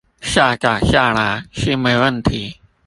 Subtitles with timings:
[0.19, 2.59] 下載下來是沒問題